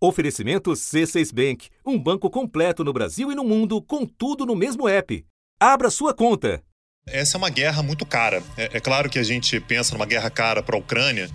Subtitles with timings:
[0.00, 4.88] Oferecimento C6 Bank, um banco completo no Brasil e no mundo, com tudo no mesmo
[4.88, 5.24] app.
[5.58, 6.62] Abra sua conta.
[7.04, 8.40] Essa é uma guerra muito cara.
[8.56, 11.28] É, é claro que a gente pensa numa guerra cara para a Ucrânia,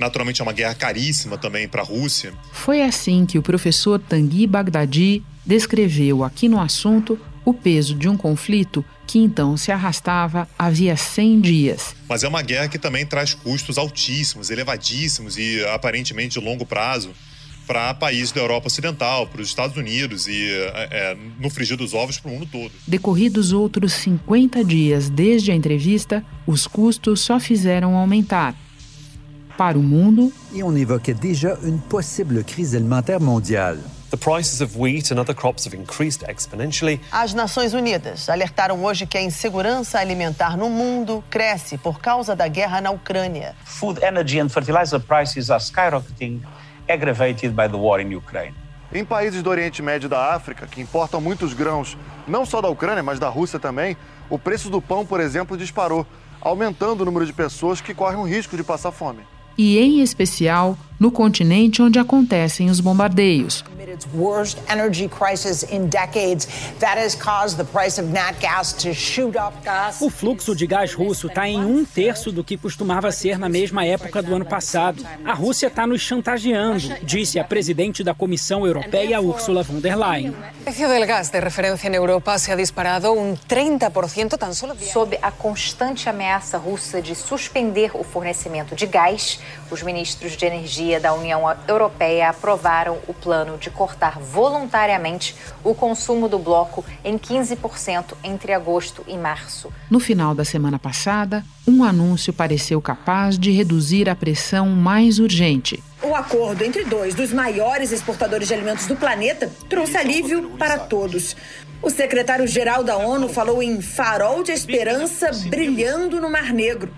[0.00, 2.34] naturalmente é uma guerra caríssima também para a Rússia.
[2.52, 8.16] Foi assim que o professor Tanguy Bagdadi descreveu aqui no assunto o peso de um
[8.16, 11.94] conflito que então se arrastava havia 100 dias.
[12.08, 17.12] Mas é uma guerra que também traz custos altíssimos, elevadíssimos e aparentemente de longo prazo
[17.68, 21.92] para países da Europa Ocidental, para os Estados Unidos e, é, é no frigir dos
[21.92, 22.72] ovos, para o mundo todo.
[22.86, 28.54] Decorridos outros 50 dias desde a entrevista, os custos só fizeram aumentar.
[29.58, 30.32] Para o mundo.
[30.52, 33.80] E on évoquait déjà une possible crise alimentaire mondiale.
[34.10, 36.98] The prices of wheat and other crops have increased exponentially.
[37.12, 42.48] As Nações Unidas alertaram hoje que a insegurança alimentar no mundo cresce por causa da
[42.48, 43.54] guerra na Ucrânia.
[43.64, 46.40] Food, energy and fertilizer prices are skyrocketing
[46.88, 48.54] aggravated by the war in Ukraine.
[48.92, 52.68] Em países do Oriente Médio e da África, que importam muitos grãos, não só da
[52.68, 53.96] Ucrânia, mas da Rússia também,
[54.30, 56.06] o preço do pão, por exemplo, disparou,
[56.40, 59.20] aumentando o número de pessoas que correm o risco de passar fome.
[59.58, 63.64] E, em especial, no continente onde acontecem os bombardeios.
[70.00, 73.86] O fluxo de gás russo está em um terço do que costumava ser na mesma
[73.86, 75.02] época do ano passado.
[75.24, 80.34] A Rússia está nos chantageando, disse a presidente da Comissão Europeia, Ursula von der Leyen.
[80.60, 84.76] O preço do gás de referência na Europa se ha disparado um 30% tão solo.
[84.80, 91.00] Sob a constante ameaça russa de suspender o fornecimento de gás, os ministros de energia
[91.00, 98.14] da União Europeia aprovaram o plano de cortar voluntariamente o consumo do bloco em 15%
[98.24, 99.72] entre agosto e março.
[99.88, 105.80] No final da semana passada, um anúncio pareceu capaz de reduzir a pressão mais urgente.
[106.02, 111.36] O acordo entre dois dos maiores exportadores de alimentos do planeta trouxe alívio para todos.
[111.80, 116.92] O secretário-geral da ONU falou em farol de esperança brilhando no Mar Negro.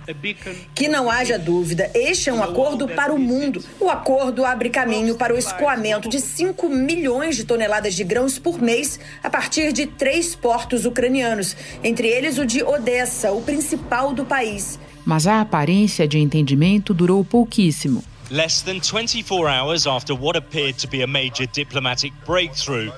[0.75, 3.63] Que não haja dúvida, este é um acordo para o mundo.
[3.79, 8.61] O acordo abre caminho para o escoamento de 5 milhões de toneladas de grãos por
[8.61, 11.55] mês a partir de três portos ucranianos,
[11.85, 14.79] entre eles o de Odessa, o principal do país.
[15.05, 18.03] Mas a aparência de entendimento durou pouquíssimo.
[18.31, 22.93] Less than 24 hours after what appeared to be a major diplomatic breakthrough,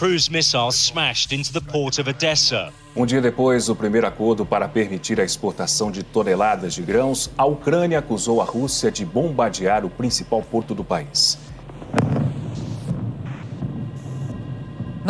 [0.00, 2.72] cruise missiles smashed into the port of Odessa.
[2.96, 7.44] Um dia depois do primeiro acordo para permitir a exportação de toneladas de grãos, a
[7.44, 11.38] Ucrânia acusou a Rússia de bombardear o principal porto do país.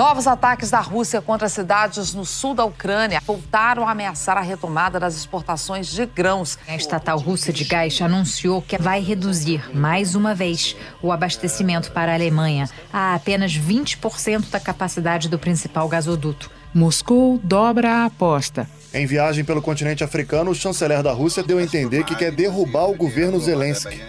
[0.00, 4.98] Novos ataques da Rússia contra cidades no sul da Ucrânia voltaram a ameaçar a retomada
[4.98, 6.58] das exportações de grãos.
[6.66, 12.12] A estatal russa de gás anunciou que vai reduzir, mais uma vez, o abastecimento para
[12.12, 16.50] a Alemanha a apenas 20% da capacidade do principal gasoduto.
[16.72, 18.66] Moscou dobra a aposta.
[18.94, 22.88] Em viagem pelo continente africano, o chanceler da Rússia deu a entender que quer derrubar
[22.88, 24.00] o governo Zelensky.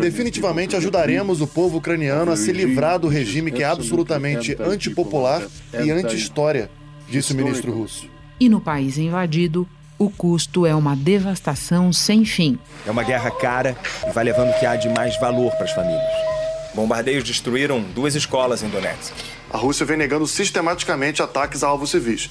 [0.00, 5.90] Definitivamente ajudaremos o povo ucraniano a se livrar do regime que é absolutamente antipopular e
[5.90, 6.70] anti-história,
[7.08, 8.08] disse o ministro russo.
[8.40, 9.68] E no país invadido,
[9.98, 12.58] o custo é uma devastação sem fim.
[12.86, 15.72] É uma guerra cara e vai levando o que há de mais valor para as
[15.72, 16.36] famílias.
[16.74, 19.14] Bombardeios destruíram duas escolas em Donetsk.
[19.50, 22.28] A Rússia vem negando sistematicamente ataques a alvos civis.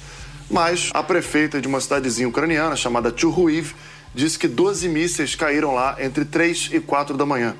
[0.48, 3.74] Mas a prefeita de uma cidadezinha ucraniana chamada Chuhuiv
[4.16, 7.54] disse que 12 mísseis caíram lá entre 3 e 4 da manhã.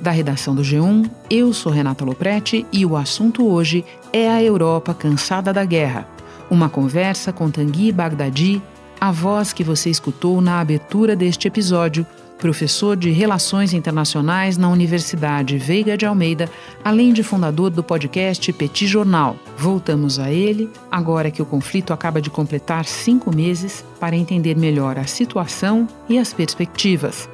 [0.00, 4.94] Da redação do G1, eu sou Renata Loprete e o assunto hoje é a Europa
[4.94, 6.08] cansada da guerra.
[6.50, 8.62] Uma conversa com Tanguy Bagdadi,
[8.98, 12.06] a voz que você escutou na abertura deste episódio
[12.44, 16.46] professor de Relações Internacionais na Universidade Veiga de Almeida,
[16.84, 19.38] além de fundador do podcast Petit Jornal.
[19.56, 24.98] Voltamos a ele agora que o conflito acaba de completar cinco meses para entender melhor
[24.98, 27.30] a situação e as perspectivas.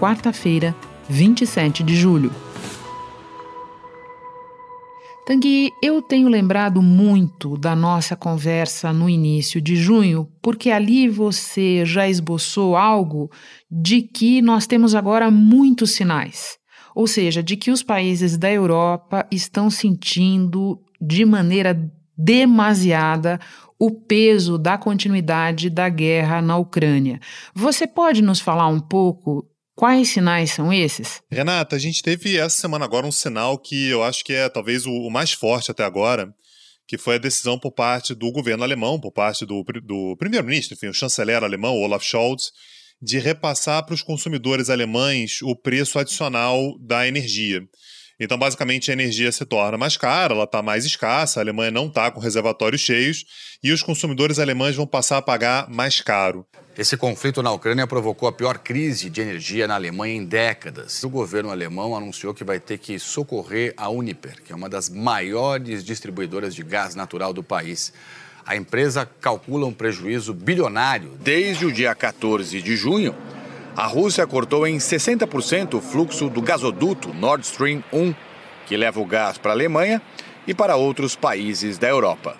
[0.00, 0.74] Quarta-feira,
[1.10, 2.32] 27 de julho.
[5.26, 11.84] Tanguy, eu tenho lembrado muito da nossa conversa no início de junho, porque ali você
[11.84, 13.28] já esboçou algo
[13.68, 16.56] de que nós temos agora muitos sinais.
[16.94, 21.76] Ou seja, de que os países da Europa estão sentindo de maneira
[22.16, 23.40] demasiada
[23.80, 27.18] o peso da continuidade da guerra na Ucrânia.
[27.52, 29.44] Você pode nos falar um pouco
[29.76, 31.20] Quais sinais são esses?
[31.30, 34.86] Renata, a gente teve essa semana agora um sinal que eu acho que é talvez
[34.86, 36.34] o, mais forte até agora,
[36.88, 40.86] que foi a decisão por parte do governo alemão, por parte do, do primeiro-ministro, enfim,
[40.86, 42.52] o chanceler alemão, Olaf Scholz,
[43.02, 47.60] de repassar para os consumidores alemães o preço adicional da energia.
[48.18, 51.86] Então, basicamente, a energia se torna mais cara, ela está mais escassa, a Alemanha não
[51.86, 53.24] está com reservatórios cheios
[53.62, 56.46] e os consumidores alemães vão passar a pagar mais caro.
[56.78, 61.02] Esse conflito na Ucrânia provocou a pior crise de energia na Alemanha em décadas.
[61.04, 64.90] O governo alemão anunciou que vai ter que socorrer a Uniper, que é uma das
[64.90, 67.92] maiores distribuidoras de gás natural do país.
[68.46, 71.12] A empresa calcula um prejuízo bilionário.
[71.20, 73.14] Desde o dia 14 de junho,
[73.76, 78.14] a Rússia cortou em 60% o fluxo do gasoduto Nord Stream 1,
[78.66, 80.00] que leva o gás para a Alemanha
[80.46, 82.38] e para outros países da Europa.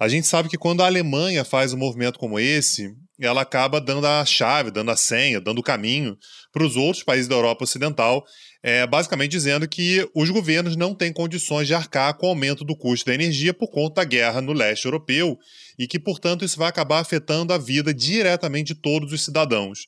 [0.00, 4.08] A gente sabe que quando a Alemanha faz um movimento como esse, ela acaba dando
[4.08, 6.18] a chave, dando a senha, dando o caminho
[6.52, 8.24] para os outros países da Europa Ocidental,
[8.60, 12.76] é, basicamente dizendo que os governos não têm condições de arcar com o aumento do
[12.76, 15.38] custo da energia por conta da guerra no leste europeu
[15.78, 19.86] e que, portanto, isso vai acabar afetando a vida diretamente de todos os cidadãos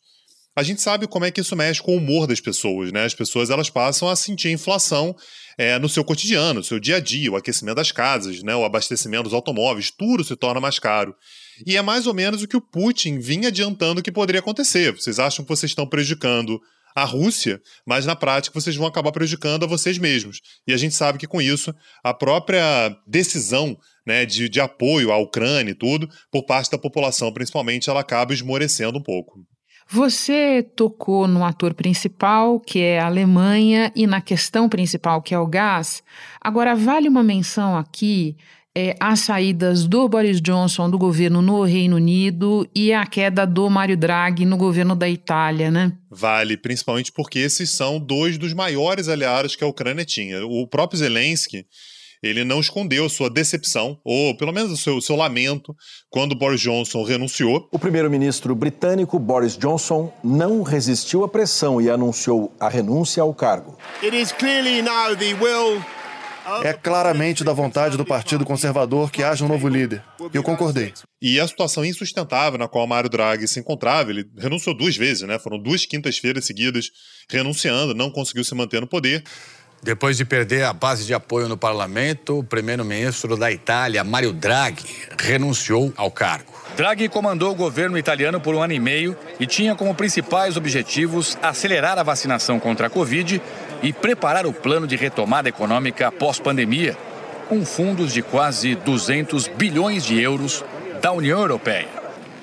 [0.57, 3.05] a gente sabe como é que isso mexe com o humor das pessoas, né?
[3.05, 5.17] As pessoas elas passam a sentir inflação
[5.59, 8.55] é, no seu cotidiano, no seu dia a dia, o aquecimento das casas, né?
[8.55, 11.15] O abastecimento dos automóveis, tudo se torna mais caro.
[11.67, 14.93] E é mais ou menos o que o Putin vinha adiantando que poderia acontecer.
[14.93, 16.61] Vocês acham que vocês estão prejudicando
[16.95, 20.41] a Rússia, mas na prática vocês vão acabar prejudicando a vocês mesmos.
[20.67, 21.75] E a gente sabe que com isso,
[22.05, 23.77] a própria decisão
[24.07, 28.33] né, de, de apoio à Ucrânia e tudo, por parte da população principalmente, ela acaba
[28.33, 29.41] esmorecendo um pouco.
[29.89, 35.39] Você tocou no ator principal, que é a Alemanha, e na questão principal, que é
[35.39, 36.03] o gás.
[36.41, 38.37] Agora, vale uma menção aqui
[38.77, 43.71] é, as saídas do Boris Johnson do governo no Reino Unido e a queda do
[43.71, 45.93] Mário Draghi no governo da Itália, né?
[46.11, 50.45] Vale, principalmente porque esses são dois dos maiores aliados que a Ucrânia tinha.
[50.45, 51.65] O próprio Zelensky
[52.25, 55.75] ele não escondeu sua decepção, ou pelo menos o seu, seu lamento,
[56.09, 57.69] quando Boris Johnson renunciou.
[57.71, 63.77] O primeiro-ministro britânico Boris Johnson não resistiu à pressão e anunciou a renúncia ao cargo.
[66.63, 70.03] É claramente da vontade do Partido Conservador que haja um novo líder.
[70.33, 70.93] Eu concordei.
[71.21, 75.39] E a situação insustentável na qual Mário Draghi se encontrava, ele renunciou duas vezes, né?
[75.39, 76.91] Foram duas quintas-feiras seguidas
[77.31, 79.25] renunciando, não conseguiu se manter no poder.
[79.85, 84.83] Depois de perder a base de apoio no parlamento, o primeiro-ministro da Itália, Mario Draghi,
[85.21, 86.55] renunciou ao cargo.
[86.75, 91.37] Draghi comandou o governo italiano por um ano e meio e tinha como principais objetivos
[91.43, 93.43] acelerar a vacinação contra a Covid
[93.83, 96.97] e preparar o plano de retomada econômica pós-pandemia,
[97.47, 100.65] com fundos de quase 200 bilhões de euros
[101.03, 101.89] da União Europeia.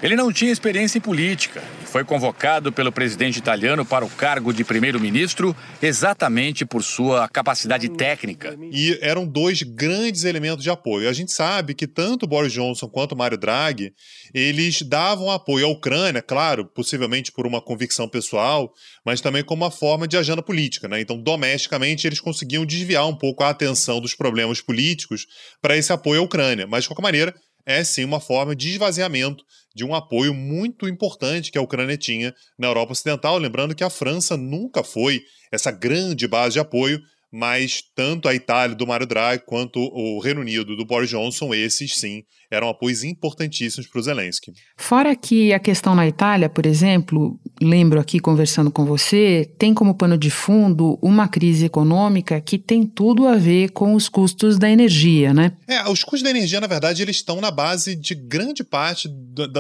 [0.04, 4.64] Ele não tinha experiência em política foi convocado pelo presidente italiano para o cargo de
[4.64, 8.58] primeiro-ministro exatamente por sua capacidade técnica.
[8.72, 11.10] E eram dois grandes elementos de apoio.
[11.10, 13.94] A gente sabe que tanto Boris Johnson quanto Mario Draghi,
[14.34, 18.74] eles davam apoio à Ucrânia, claro, possivelmente por uma convicção pessoal,
[19.06, 20.88] mas também como uma forma de agenda política.
[20.88, 21.02] Né?
[21.02, 25.28] Então, domesticamente, eles conseguiam desviar um pouco a atenção dos problemas políticos
[25.62, 26.66] para esse apoio à Ucrânia.
[26.66, 27.36] Mas, de qualquer maneira,
[27.66, 29.44] é sim uma forma de esvaziamento
[29.74, 33.38] de um apoio muito importante que a Ucrânia tinha na Europa Ocidental.
[33.38, 35.22] Lembrando que a França nunca foi
[35.52, 40.42] essa grande base de apoio, mas tanto a Itália do Mario Draghi quanto o Reino
[40.42, 44.52] Unido do Boris Johnson, esses sim, eram apoios importantíssimos para o Zelensky.
[44.76, 49.96] Fora que a questão na Itália, por exemplo, lembro aqui conversando com você, tem como
[49.96, 54.70] pano de fundo uma crise econômica que tem tudo a ver com os custos da
[54.70, 55.54] energia, né?
[55.68, 59.08] É, os custos da energia, na verdade, eles estão na base de grande parte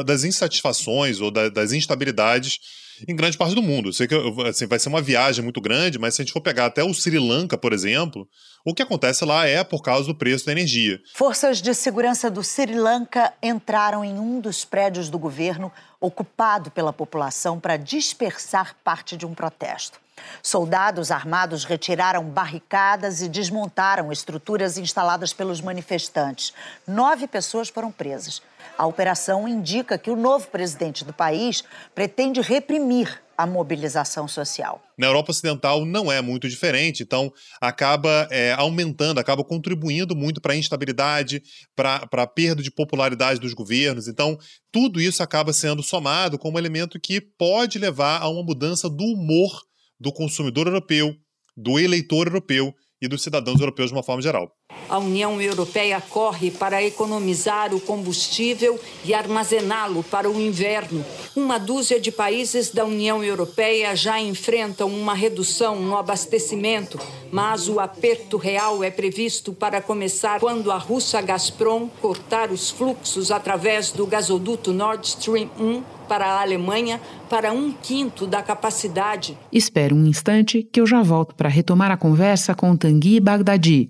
[0.05, 2.59] das insatisfações ou das instabilidades
[3.07, 3.89] em grande parte do mundo.
[3.89, 4.15] Eu sei que
[4.47, 6.93] assim, vai ser uma viagem muito grande, mas se a gente for pegar até o
[6.93, 8.27] Sri Lanka, por exemplo,
[8.65, 10.99] o que acontece lá é por causa do preço da energia.
[11.15, 16.93] Forças de segurança do Sri Lanka entraram em um dos prédios do governo ocupado pela
[16.93, 19.99] população para dispersar parte de um protesto.
[20.41, 26.53] Soldados armados retiraram barricadas e desmontaram estruturas instaladas pelos manifestantes.
[26.87, 28.41] Nove pessoas foram presas.
[28.77, 31.63] A operação indica que o novo presidente do país
[31.93, 34.83] pretende reprimir a mobilização social.
[34.97, 40.53] Na Europa Ocidental não é muito diferente, então acaba é, aumentando, acaba contribuindo muito para
[40.53, 41.41] a instabilidade,
[41.75, 44.07] para a perda de popularidade dos governos.
[44.07, 44.37] Então,
[44.71, 49.63] tudo isso acaba sendo somado como elemento que pode levar a uma mudança do humor
[50.01, 51.15] do consumidor europeu,
[51.55, 54.51] do eleitor europeu e dos cidadãos europeus de uma forma geral.
[54.91, 61.05] A União Europeia corre para economizar o combustível e armazená-lo para o inverno.
[61.33, 66.99] Uma dúzia de países da União Europeia já enfrentam uma redução no abastecimento,
[67.31, 73.31] mas o aperto real é previsto para começar quando a russa Gazprom cortar os fluxos
[73.31, 76.99] através do gasoduto Nord Stream 1 para a Alemanha
[77.29, 79.37] para um quinto da capacidade.
[79.53, 83.89] Espere um instante que eu já volto para retomar a conversa com Tanguy Bagdadi,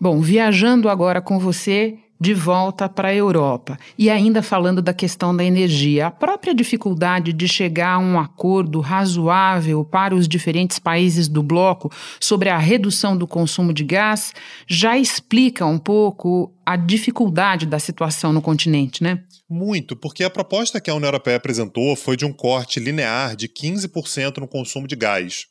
[0.00, 5.36] Bom, viajando agora com você de volta para a Europa e ainda falando da questão
[5.36, 11.28] da energia, a própria dificuldade de chegar a um acordo razoável para os diferentes países
[11.28, 11.90] do bloco
[12.20, 14.32] sobre a redução do consumo de gás
[14.66, 19.22] já explica um pouco a dificuldade da situação no continente, né?
[19.50, 23.48] Muito, porque a proposta que a União Europeia apresentou foi de um corte linear de
[23.48, 25.44] 15% no consumo de gás.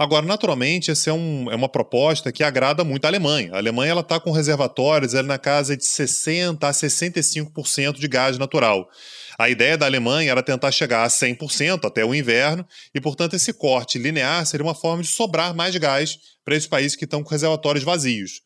[0.00, 3.50] Agora, naturalmente, essa é, um, é uma proposta que agrada muito a Alemanha.
[3.52, 8.88] A Alemanha está com reservatórios na casa de 60% a 65% de gás natural.
[9.38, 13.52] A ideia da Alemanha era tentar chegar a 100% até o inverno, e, portanto, esse
[13.52, 17.28] corte linear seria uma forma de sobrar mais gás para esses países que estão com
[17.28, 18.40] reservatórios vazios.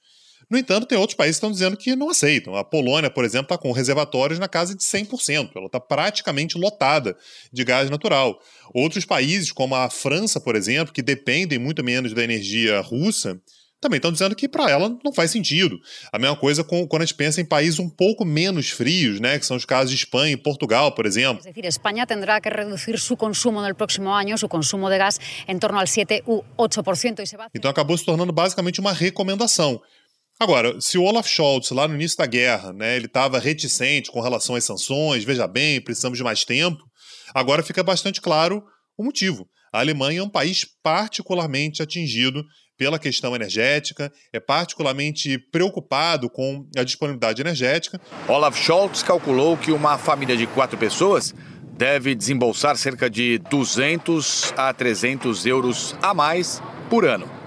[0.50, 2.54] No entanto, tem outros países que estão dizendo que não aceitam.
[2.54, 5.50] A Polônia, por exemplo, está com reservatórios na casa de 100%.
[5.54, 7.16] Ela está praticamente lotada
[7.52, 8.38] de gás natural.
[8.72, 13.40] Outros países, como a França, por exemplo, que dependem muito menos da energia russa,
[13.84, 15.78] também estão dizendo que para ela não faz sentido.
[16.10, 19.38] A mesma coisa com, quando a gente pensa em países um pouco menos frios, né,
[19.38, 21.42] que são os casos de Espanha e Portugal, por exemplo.
[21.44, 25.20] É decir, Espanha terá que reduzir seu consumo no próximo ano, seu consumo de gás
[25.46, 27.48] em torno ao 7 ou 8%.
[27.54, 29.82] Então acabou se tornando basicamente uma recomendação.
[30.38, 34.20] Agora, se o Olaf Scholz, lá no início da guerra, né, ele estava reticente com
[34.20, 36.82] relação às sanções, veja bem, precisamos de mais tempo,
[37.32, 38.62] agora fica bastante claro
[38.98, 39.48] o motivo.
[39.72, 42.44] A Alemanha é um país particularmente atingido
[42.76, 48.00] pela questão energética, é particularmente preocupado com a disponibilidade energética.
[48.28, 51.32] Olaf Scholz calculou que uma família de quatro pessoas
[51.76, 56.60] deve desembolsar cerca de 200 a 300 euros a mais
[56.90, 57.43] por ano.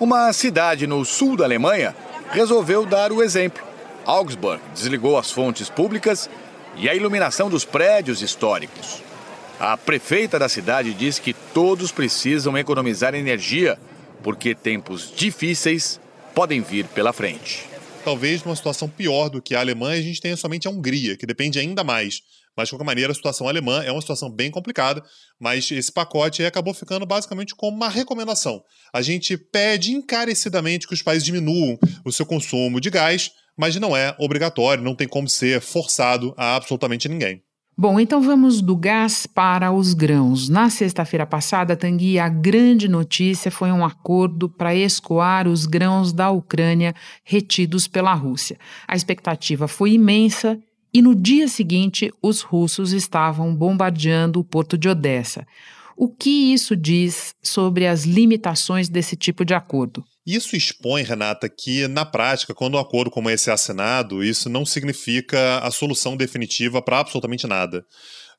[0.00, 1.92] Uma cidade no sul da Alemanha
[2.30, 3.64] resolveu dar o exemplo.
[4.06, 6.30] Augsburg desligou as fontes públicas
[6.76, 9.02] e a iluminação dos prédios históricos.
[9.58, 13.76] A prefeita da cidade diz que todos precisam economizar energia,
[14.22, 16.00] porque tempos difíceis
[16.32, 17.66] podem vir pela frente.
[18.04, 21.26] Talvez numa situação pior do que a Alemanha, a gente tenha somente a Hungria, que
[21.26, 22.22] depende ainda mais
[22.58, 25.00] mas, de qualquer maneira, a situação alemã é uma situação bem complicada,
[25.38, 28.60] mas esse pacote acabou ficando basicamente como uma recomendação.
[28.92, 33.96] A gente pede encarecidamente que os países diminuam o seu consumo de gás, mas não
[33.96, 37.44] é obrigatório, não tem como ser forçado a absolutamente ninguém.
[37.80, 40.48] Bom, então vamos do gás para os grãos.
[40.48, 46.28] Na sexta-feira passada, Tanguy, a grande notícia foi um acordo para escoar os grãos da
[46.28, 48.58] Ucrânia retidos pela Rússia.
[48.84, 50.58] A expectativa foi imensa
[50.92, 55.46] e no dia seguinte os russos estavam bombardeando o porto de Odessa.
[55.96, 60.04] O que isso diz sobre as limitações desse tipo de acordo?
[60.24, 64.64] Isso expõe, Renata, que na prática, quando um acordo como esse é assinado, isso não
[64.64, 67.84] significa a solução definitiva para absolutamente nada.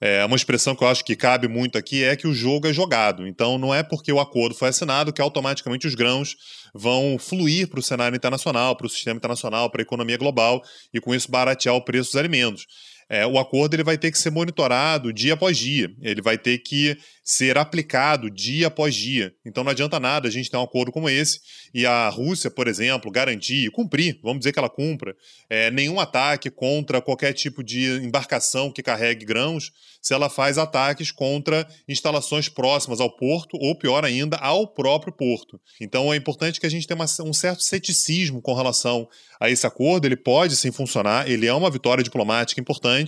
[0.01, 2.73] É, uma expressão que eu acho que cabe muito aqui é que o jogo é
[2.73, 3.27] jogado.
[3.27, 6.37] Então, não é porque o acordo foi assinado que automaticamente os grãos
[6.73, 10.63] vão fluir para o cenário internacional, para o sistema internacional, para a economia global
[10.93, 12.65] e com isso baratear o preço dos alimentos
[13.09, 16.59] é, o acordo ele vai ter que ser monitorado dia após dia, ele vai ter
[16.59, 19.33] que ser aplicado dia após dia.
[19.45, 21.39] Então não adianta nada a gente ter um acordo como esse
[21.73, 25.15] e a Rússia, por exemplo, garantir, cumprir, vamos dizer que ela cumpra,
[25.49, 31.11] é, nenhum ataque contra qualquer tipo de embarcação que carregue grãos, se ela faz ataques
[31.11, 35.59] contra instalações próximas ao porto ou, pior ainda, ao próprio porto.
[35.79, 39.07] Então é importante que a gente tenha uma, um certo ceticismo com relação
[39.39, 40.05] a esse acordo.
[40.05, 42.98] Ele pode sim funcionar, ele é uma vitória diplomática importante,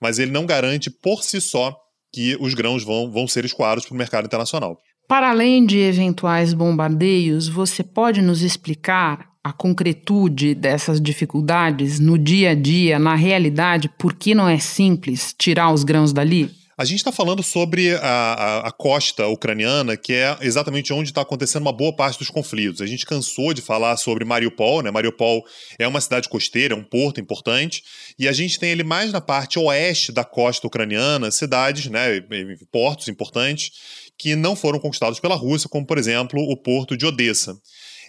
[0.00, 1.76] mas ele não garante por si só
[2.12, 4.78] que os grãos vão, vão ser escoados para o mercado internacional.
[5.06, 12.50] Para além de eventuais bombardeios, você pode nos explicar a concretude dessas dificuldades no dia
[12.50, 16.50] a dia, na realidade, por que não é simples tirar os grãos dali?
[16.78, 21.22] A gente está falando sobre a, a, a, costa ucraniana, que é exatamente onde está
[21.22, 22.80] acontecendo uma boa parte dos conflitos.
[22.80, 24.88] A gente cansou de falar sobre Mariupol, né?
[24.88, 25.44] Mariupol
[25.76, 27.82] é uma cidade costeira, é um porto importante,
[28.16, 32.20] e a gente tem ele mais na parte oeste da costa ucraniana, cidades, né,
[32.70, 33.72] portos importantes,
[34.16, 37.60] que não foram conquistados pela Rússia, como por exemplo o porto de Odessa.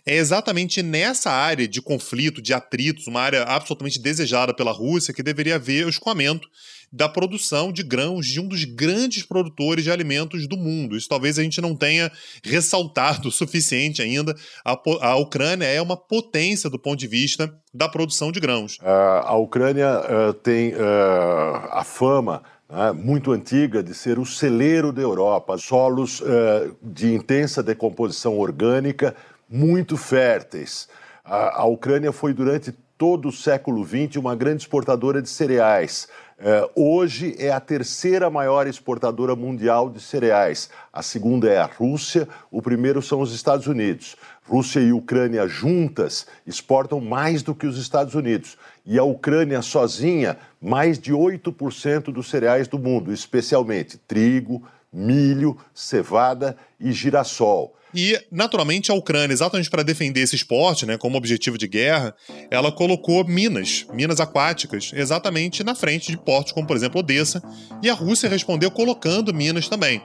[0.05, 5.23] É exatamente nessa área de conflito, de atritos, uma área absolutamente desejada pela Rússia, que
[5.23, 6.47] deveria haver o escoamento
[6.91, 10.97] da produção de grãos de um dos grandes produtores de alimentos do mundo.
[10.97, 12.11] Isso talvez a gente não tenha
[12.43, 14.35] ressaltado o suficiente ainda.
[14.65, 18.77] A, a Ucrânia é uma potência do ponto de vista da produção de grãos.
[18.77, 20.77] Uh, a Ucrânia uh, tem uh,
[21.71, 26.21] a fama né, muito antiga de ser o celeiro da Europa, solos
[26.81, 29.15] de intensa decomposição orgânica,
[29.49, 30.87] muito férteis.
[31.23, 36.07] A, a Ucrânia foi durante todo o século XX uma grande exportadora de cereais.
[36.37, 40.69] É, hoje é a terceira maior exportadora mundial de cereais.
[40.91, 44.15] A segunda é a Rússia, o primeiro são os Estados Unidos.
[44.45, 48.57] Rússia e Ucrânia juntas exportam mais do que os Estados Unidos.
[48.85, 56.57] E a Ucrânia sozinha, mais de 8% dos cereais do mundo, especialmente trigo, milho, cevada
[56.79, 57.75] e girassol.
[57.93, 62.15] E, naturalmente, a Ucrânia, exatamente para defender esse esporte, né, como objetivo de guerra,
[62.51, 67.41] ela colocou minas, minas aquáticas, exatamente na frente de portos como, por exemplo, Odessa,
[67.81, 70.01] e a Rússia respondeu colocando minas também.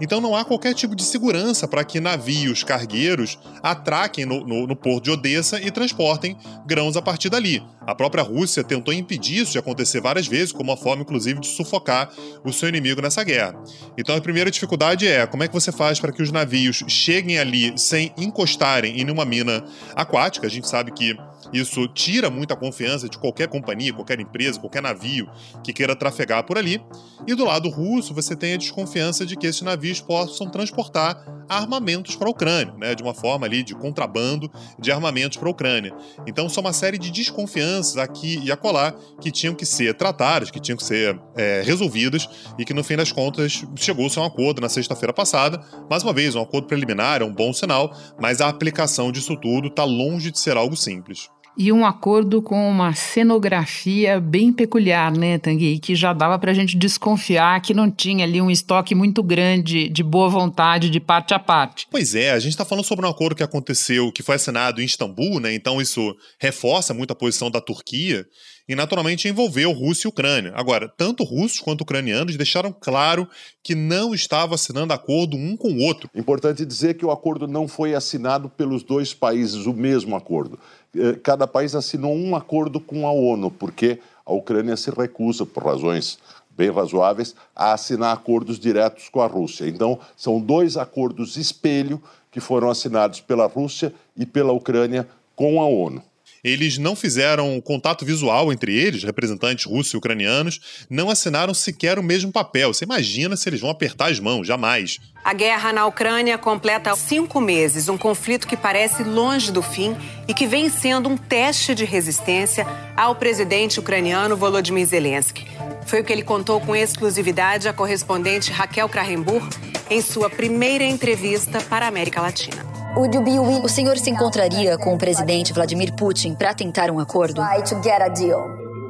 [0.00, 4.76] Então não há qualquer tipo de segurança para que navios cargueiros atraquem no, no, no,
[4.76, 7.62] porto de Odessa e transportem grãos a partir dali.
[7.80, 11.46] A própria Rússia tentou impedir isso de acontecer várias vezes, como uma forma, inclusive, de
[11.46, 12.10] sufocar
[12.44, 13.54] o seu inimigo nessa guerra.
[13.96, 17.25] Então a primeira dificuldade é como é que você faz para que os navios cheguem
[17.34, 19.64] ali sem encostarem em uma mina
[19.94, 20.46] aquática.
[20.46, 21.16] A gente sabe que
[21.52, 25.28] isso tira muita confiança de qualquer companhia, qualquer empresa, qualquer navio
[25.62, 26.82] que queira trafegar por ali.
[27.26, 32.16] E do lado russo, você tem a desconfiança de que esses navios possam transportar armamentos
[32.16, 35.94] para a Ucrânia, né, de uma forma ali de contrabando de armamentos para a Ucrânia.
[36.26, 40.60] Então, são uma série de desconfianças aqui e acolá que tinham que ser tratadas, que
[40.60, 44.60] tinham que ser é, resolvidas e que, no fim das contas, chegou-se a um acordo
[44.60, 45.60] na sexta-feira passada.
[45.88, 49.68] Mais uma vez, um acordo preliminar é um bom sinal, mas a aplicação disso tudo
[49.68, 55.38] está longe de ser algo simples e um acordo com uma cenografia bem peculiar, né,
[55.38, 55.78] Tanguy?
[55.78, 59.88] Que já dava para a gente desconfiar que não tinha ali um estoque muito grande
[59.88, 61.86] de boa vontade de parte a parte.
[61.90, 64.84] Pois é, a gente está falando sobre um acordo que aconteceu, que foi assinado em
[64.84, 65.54] Istambul, né?
[65.54, 68.26] Então isso reforça muito a posição da Turquia
[68.68, 70.52] e naturalmente envolveu Rússia e Ucrânia.
[70.56, 73.28] Agora, tanto russos quanto ucranianos deixaram claro
[73.62, 76.10] que não estavam assinando acordo um com o outro.
[76.14, 80.58] Importante dizer que o acordo não foi assinado pelos dois países, o mesmo acordo.
[80.94, 85.64] Eh, cada país assinou um acordo com a ONU, porque a Ucrânia se recusa, por
[85.64, 86.18] razões
[86.56, 89.68] bem razoáveis, a assinar acordos diretos com a Rússia.
[89.68, 95.66] Então, são dois acordos espelho que foram assinados pela Rússia e pela Ucrânia com a
[95.66, 96.02] ONU.
[96.46, 102.04] Eles não fizeram contato visual entre eles, representantes russos e ucranianos, não assinaram sequer o
[102.04, 102.72] mesmo papel.
[102.72, 105.00] Você imagina se eles vão apertar as mãos, jamais.
[105.24, 109.96] A guerra na Ucrânia completa cinco meses, um conflito que parece longe do fim
[110.28, 112.64] e que vem sendo um teste de resistência
[112.96, 115.48] ao presidente ucraniano Volodymyr Zelensky.
[115.84, 119.48] Foi o que ele contou com exclusividade à correspondente Raquel Krahenburg
[119.90, 122.85] em sua primeira entrevista para a América Latina.
[122.96, 127.42] O senhor se encontraria com o presidente Vladimir Putin para tentar um acordo?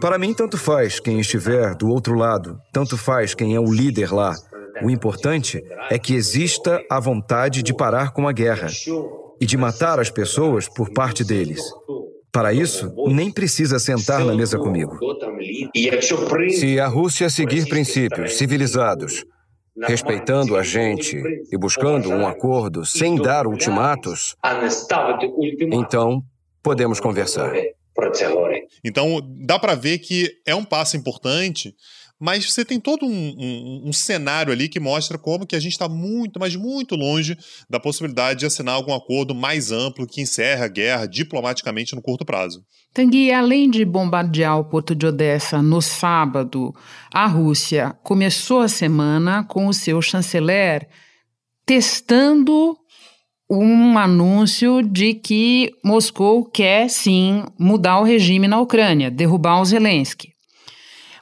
[0.00, 4.12] Para mim, tanto faz quem estiver do outro lado, tanto faz quem é o líder
[4.12, 4.32] lá.
[4.80, 8.68] O importante é que exista a vontade de parar com a guerra
[9.40, 11.60] e de matar as pessoas por parte deles.
[12.30, 15.00] Para isso, nem precisa sentar na mesa comigo.
[16.50, 19.24] Se a Rússia seguir princípios civilizados,
[19.82, 24.36] respeitando a gente e buscando um acordo sem dar ultimatos,
[25.72, 26.22] então
[26.62, 27.52] podemos conversar.
[28.84, 31.74] Então dá para ver que é um passo importante,
[32.18, 35.72] mas você tem todo um, um, um, cenário ali que mostra como que a gente
[35.72, 37.36] está muito, mas muito longe
[37.68, 42.24] da possibilidade de assinar algum acordo mais amplo que encerre a guerra diplomaticamente no curto
[42.24, 42.64] prazo.
[42.94, 46.74] Tanguy, além de bombardear o porto de Odessa no sábado,
[47.12, 50.88] a Rússia começou a semana com o seu chanceler
[51.66, 52.76] testando
[53.50, 60.35] um anúncio de que Moscou quer sim mudar o regime na Ucrânia, derrubar o Zelensky.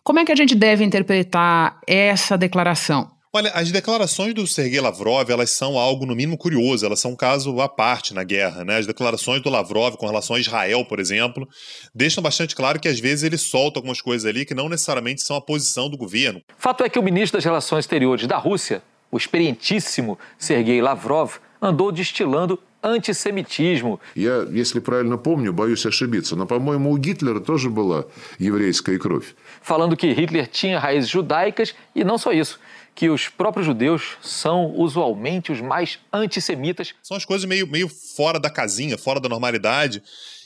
[0.03, 3.11] Como é que a gente deve interpretar essa declaração?
[3.31, 7.15] Olha, as declarações do Sergei Lavrov, elas são algo no mínimo curioso, elas são um
[7.15, 8.77] caso à parte na guerra, né?
[8.77, 11.47] As declarações do Lavrov com relação a Israel, por exemplo,
[11.93, 15.35] deixam bastante claro que às vezes ele solta algumas coisas ali que não necessariamente são
[15.35, 16.41] a posição do governo.
[16.57, 21.91] Fato é que o ministro das Relações Exteriores da Rússia, o experientíssimo Sergei Lavrov, andou
[21.91, 23.99] destilando антисемитизму.
[24.15, 28.05] Я, если правильно помню, боюсь ошибиться, но, по-моему, у Гитлера тоже была
[28.39, 29.35] еврейская кровь.
[29.64, 32.60] Falando que Hitler tinha raízes judaicas e não só isso,
[32.94, 36.94] que os próprios judeus são usualmente os mais antissemitas.
[37.02, 40.00] São as coisas meio, meio fora da casinha, fora da normalidade.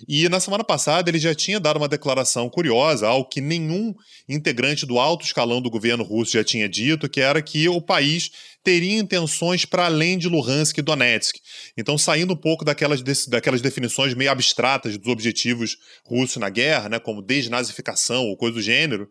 [0.08, 3.94] E na semana passada ele já tinha dado uma declaração curiosa, algo que nenhum
[4.26, 8.30] integrante do alto escalão do governo russo já tinha dito, que era que o país
[8.64, 11.37] teria intenções para além de Luhansk e Donetsk.
[11.76, 16.98] Então, saindo um pouco daquelas, daquelas definições meio abstratas dos objetivos russos na guerra, né,
[16.98, 19.08] como desnazificação ou coisa do gênero,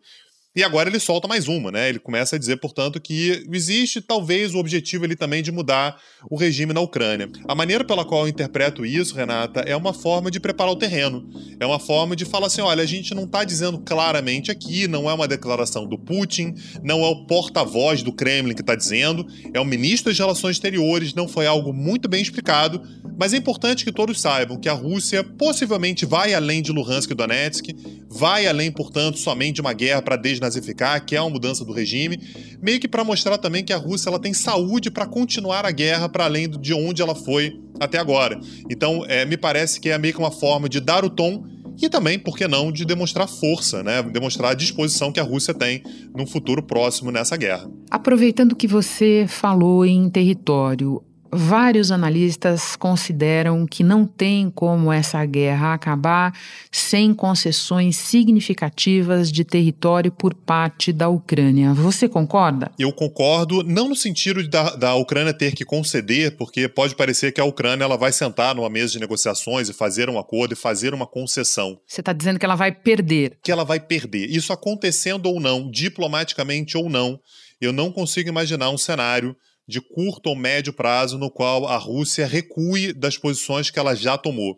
[0.56, 1.88] e agora ele solta mais uma, né?
[1.88, 6.36] Ele começa a dizer, portanto, que existe talvez o objetivo ali também de mudar o
[6.36, 7.30] regime na Ucrânia.
[7.46, 11.28] A maneira pela qual eu interpreto isso, Renata, é uma forma de preparar o terreno.
[11.60, 15.08] É uma forma de falar assim: olha, a gente não está dizendo claramente aqui, não
[15.08, 19.60] é uma declaração do Putin, não é o porta-voz do Kremlin que está dizendo, é
[19.60, 22.82] o ministro das Relações Exteriores, não foi algo muito bem explicado,
[23.18, 27.14] mas é importante que todos saibam que a Rússia possivelmente vai além de Luhansk e
[27.14, 27.66] Donetsk,
[28.08, 32.20] vai além, portanto, somente de uma guerra para desnazificar, que é uma mudança do regime,
[32.62, 36.08] meio que para mostrar também que a Rússia ela tem saúde para continuar a guerra
[36.08, 38.38] para além de onde ela foi até agora.
[38.70, 41.44] Então, é, me parece que é meio que uma forma de dar o tom
[41.80, 44.02] e também, por que não, de demonstrar força, né?
[44.02, 45.82] demonstrar a disposição que a Rússia tem
[46.14, 47.70] num futuro próximo nessa guerra.
[47.88, 55.74] Aproveitando que você falou em território, Vários analistas consideram que não tem como essa guerra
[55.74, 56.32] acabar
[56.72, 61.74] sem concessões significativas de território por parte da Ucrânia.
[61.74, 62.70] Você concorda?
[62.78, 67.40] Eu concordo, não no sentido da, da Ucrânia ter que conceder, porque pode parecer que
[67.40, 70.94] a Ucrânia ela vai sentar numa mesa de negociações e fazer um acordo e fazer
[70.94, 71.78] uma concessão.
[71.86, 73.38] Você está dizendo que ela vai perder?
[73.42, 74.30] Que ela vai perder.
[74.30, 77.20] Isso acontecendo ou não, diplomaticamente ou não,
[77.60, 79.36] eu não consigo imaginar um cenário
[79.68, 84.16] de curto ou médio prazo no qual a Rússia recue das posições que ela já
[84.16, 84.56] tomou.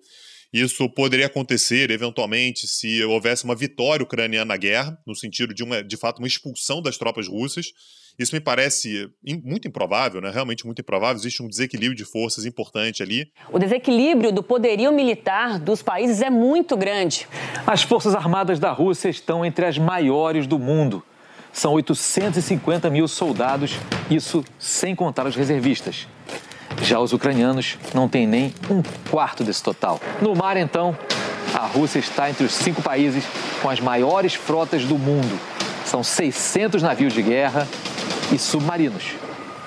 [0.53, 5.83] Isso poderia acontecer, eventualmente, se houvesse uma vitória ucraniana na guerra, no sentido de, uma,
[5.83, 7.67] de fato, uma expulsão das tropas russas.
[8.19, 9.09] Isso me parece
[9.45, 10.31] muito improvável, né?
[10.31, 11.17] realmente muito improvável.
[11.17, 13.31] Existe um desequilíbrio de forças importante ali.
[13.53, 17.29] O desequilíbrio do poderio militar dos países é muito grande.
[17.65, 21.03] As Forças Armadas da Rússia estão entre as maiores do mundo.
[21.53, 23.77] São 850 mil soldados,
[24.11, 26.07] isso sem contar os reservistas.
[26.83, 30.01] Já os ucranianos não têm nem um quarto desse total.
[30.23, 30.97] No mar, então,
[31.55, 33.25] a Rússia está entre os cinco países
[33.61, 35.39] com as maiores frotas do mundo.
[35.85, 37.67] São 600 navios de guerra
[38.33, 39.05] e submarinos.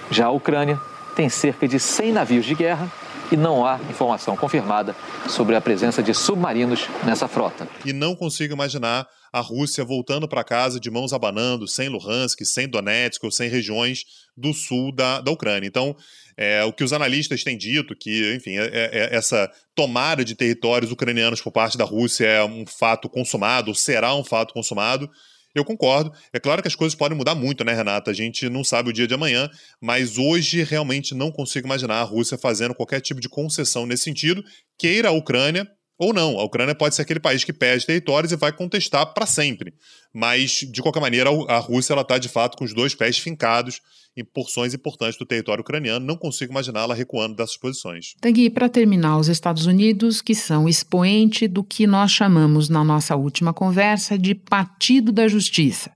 [0.10, 0.80] Já a Ucrânia
[1.15, 2.89] tem cerca de 100 navios de guerra
[3.34, 4.96] e não há informação confirmada
[5.28, 7.67] sobre a presença de submarinos nessa frota.
[7.84, 12.67] E não consigo imaginar a Rússia voltando para casa de mãos abanando, sem Luhansk, sem
[12.67, 14.06] Donetsk ou sem regiões
[14.38, 15.67] do sul da, da Ucrânia.
[15.67, 15.96] Então,
[16.38, 20.36] é, o que os analistas têm dito, que, enfim, é, é, é, essa tomada de
[20.36, 25.10] territórios ucranianos por parte da Rússia é um fato consumado, será um fato consumado.
[25.54, 26.12] Eu concordo.
[26.32, 28.12] É claro que as coisas podem mudar muito, né, Renata?
[28.12, 32.04] A gente não sabe o dia de amanhã, mas hoje realmente não consigo imaginar a
[32.04, 34.44] Rússia fazendo qualquer tipo de concessão nesse sentido,
[34.78, 35.70] queira a Ucrânia
[36.04, 36.39] ou não.
[36.39, 39.74] A Ucrânia pode ser aquele país que perde territórios e vai contestar para sempre.
[40.13, 43.82] Mas, de qualquer maneira, a Rússia está de fato com os dois pés fincados
[44.16, 46.06] em porções importantes do território ucraniano.
[46.06, 48.13] Não consigo imaginá-la recuando dessas posições.
[48.22, 53.16] Tangui, para terminar, os Estados Unidos, que são expoente do que nós chamamos na nossa
[53.16, 55.92] última conversa de Partido da Justiça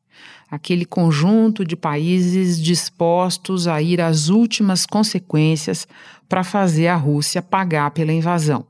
[0.49, 5.87] aquele conjunto de países dispostos a ir às últimas consequências
[6.27, 8.65] para fazer a Rússia pagar pela invasão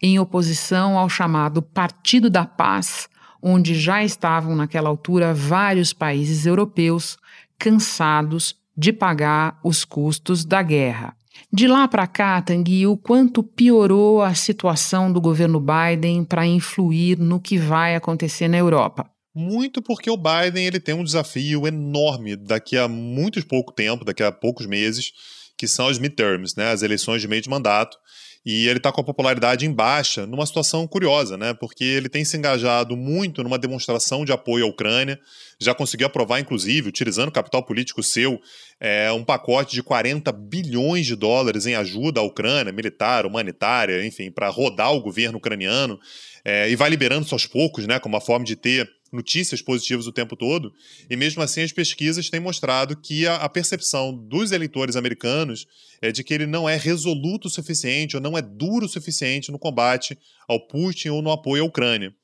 [0.00, 3.08] em oposição ao chamado Partido da Paz,
[3.42, 7.18] onde já estavam naquela altura vários países europeus
[7.58, 11.14] cansados de pagar os custos da guerra.
[11.52, 17.18] De lá para cá, Tanguy, o quanto piorou a situação do governo Biden para influir
[17.18, 19.08] no que vai acontecer na Europa?
[19.38, 24.20] Muito porque o Biden ele tem um desafio enorme daqui a muito pouco tempo, daqui
[24.20, 25.12] a poucos meses,
[25.56, 27.96] que são as midterms, né, as eleições de meio de mandato.
[28.44, 31.54] E ele está com a popularidade em baixa, numa situação curiosa, né?
[31.54, 35.20] Porque ele tem se engajado muito numa demonstração de apoio à Ucrânia,
[35.60, 38.40] já conseguiu aprovar, inclusive, utilizando o capital político seu,
[38.80, 44.30] é, um pacote de 40 bilhões de dólares em ajuda à Ucrânia, militar, humanitária, enfim,
[44.30, 45.98] para rodar o governo ucraniano.
[46.44, 50.06] É, e vai liberando isso aos poucos, né, como uma forma de ter notícias positivas
[50.06, 50.72] o tempo todo,
[51.08, 55.66] e mesmo assim as pesquisas têm mostrado que a, a, percepção dos eleitores americanos
[56.00, 59.50] é de que ele não é resoluto o suficiente ou não é duro o suficiente
[59.50, 62.14] no combate ao Putin ou no apoio à Ucrânia.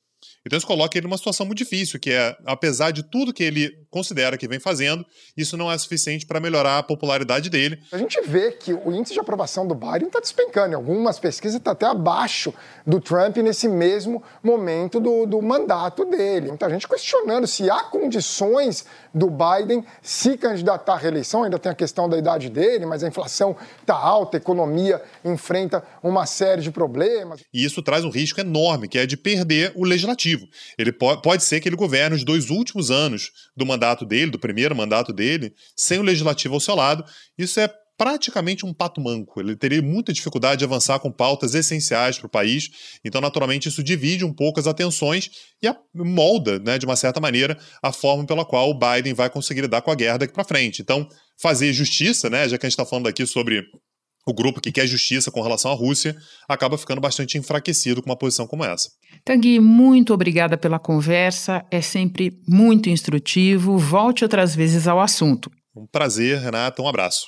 [0.45, 3.71] Então isso coloca ele numa situação muito difícil, que é, apesar de tudo que ele
[3.89, 5.03] considera que vem fazendo,
[5.35, 7.79] isso não é suficiente para melhorar a popularidade dele.
[7.91, 10.73] A gente vê que o índice de aprovação do Biden está despencando.
[10.73, 12.53] Em algumas pesquisas está até abaixo
[12.85, 16.49] do Trump nesse mesmo momento do, do mandato dele.
[16.49, 21.43] Muita gente questionando se há condições do Biden se candidatar à reeleição.
[21.43, 25.81] Ainda tem a questão da idade dele, mas a inflação está alta, a economia enfrenta
[26.03, 27.41] uma série de problemas.
[27.53, 30.45] E isso traz um risco enorme, que é de perder o legislativo.
[30.77, 34.39] Ele pode, pode ser que ele governe os dois últimos anos do mandato dele, do
[34.39, 37.05] primeiro mandato dele, sem o legislativo ao seu lado.
[37.37, 39.39] Isso é praticamente um pato manco.
[39.39, 42.69] Ele teria muita dificuldade de avançar com pautas essenciais para o país.
[43.03, 45.29] Então, naturalmente, isso divide um pouco as atenções
[45.61, 49.61] e molda, né, de uma certa maneira, a forma pela qual o Biden vai conseguir
[49.61, 50.81] lidar com a guerra daqui para frente.
[50.81, 51.07] Então,
[51.41, 53.63] fazer justiça, né, já que a gente está falando aqui sobre
[54.27, 56.15] o grupo que quer justiça com relação à Rússia
[56.49, 58.89] acaba ficando bastante enfraquecido com uma posição como essa.
[59.23, 63.77] Tanguy, muito obrigada pela conversa, é sempre muito instrutivo.
[63.77, 65.51] Volte outras vezes ao assunto.
[65.75, 67.27] Um prazer, Renata, um abraço.